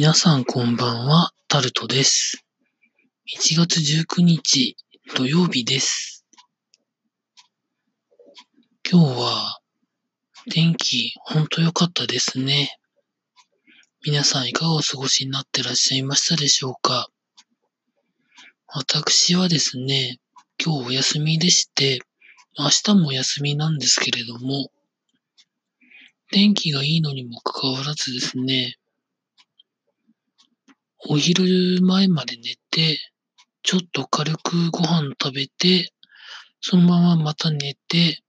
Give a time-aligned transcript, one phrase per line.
[0.00, 2.44] 皆さんこんばんは、タルトです。
[3.36, 4.76] 1月19日
[5.16, 6.24] 土曜日です。
[8.88, 9.58] 今日は
[10.52, 12.78] 天気ほんと良かったですね。
[14.06, 17.08] 皆さんいかがお過ごしになってらっしゃいましたでしょうか？
[18.68, 20.20] 私はですね、
[20.64, 21.98] 今日お休みでして、
[22.56, 24.70] 明日もお休みなんですけれども、
[26.30, 28.76] 天気がいいのにもかかわらずですね、
[31.10, 32.98] お昼前まで寝て、
[33.62, 35.90] ちょっと軽くご飯食べて、
[36.60, 38.22] そのまままた寝て、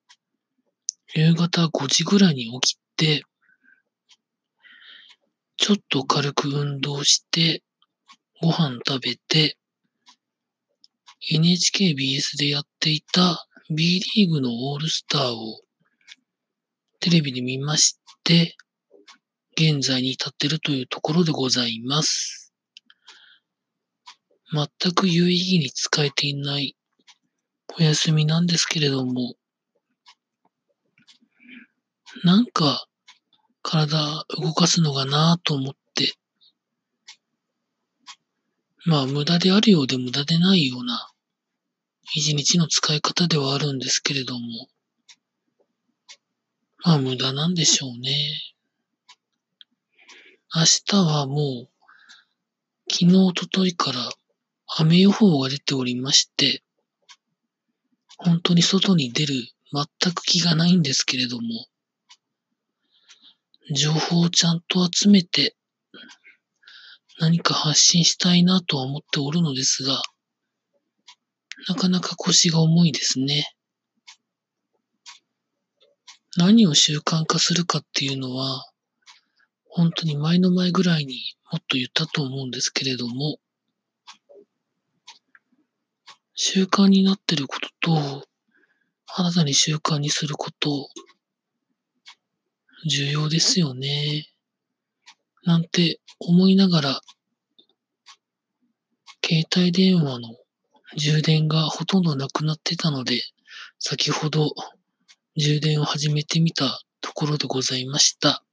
[1.14, 3.24] 夕方5時ぐらいに起きて、
[5.58, 7.64] ちょっと軽く運動して、
[8.42, 9.58] ご飯食べて、
[11.34, 15.60] NHKBS でやっていた B リーグのオールスターを
[17.02, 18.56] テレビで見まして、
[19.58, 22.39] 現在に至っているというところでございます。
[24.52, 26.76] 全く有意義に使えていない
[27.78, 29.36] お休みなんですけれども、
[32.24, 32.88] なんか
[33.62, 36.14] 体動かすのがなぁと思って、
[38.86, 41.12] まあ無駄であるようで無駄でないような
[42.16, 44.42] 一日の使い方ではあるんですけれども、
[46.84, 48.12] まあ無駄なんでしょうね。
[50.56, 51.70] 明日はもう
[52.92, 54.10] 昨日、おとといから
[54.78, 56.64] 雨予報が出ておりまして、
[58.18, 59.34] 本当に外に出る
[59.72, 61.68] 全く気がないんですけれども、
[63.76, 65.56] 情報をちゃんと集めて
[67.20, 70.02] 何か発信したいなとは思っておるのですが、
[71.68, 73.46] なかなか腰が重いですね。
[76.38, 78.64] 何を習慣化するかっていうのは、
[79.66, 81.16] 本当に前の前ぐらいに
[81.52, 83.40] もっと言ったと思うんですけれども、
[86.42, 88.26] 習慣になってることと、
[89.08, 90.88] 新たに習慣にすること、
[92.90, 94.26] 重要ですよね。
[95.44, 97.02] なんて思いながら、
[99.22, 100.38] 携帯電話の
[100.96, 103.22] 充電がほとんどなくなってたので、
[103.78, 104.54] 先ほど
[105.36, 108.46] 充電を始めてみたところでございました。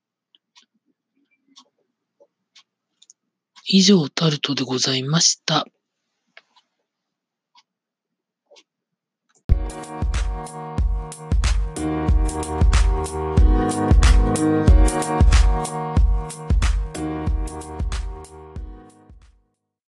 [3.65, 5.69] 以上タルトでございました。